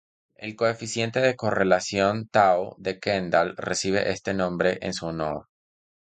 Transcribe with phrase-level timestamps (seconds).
[0.33, 5.47] El coeficiente de correlación tau de Kendall recibe este nombre en su honor.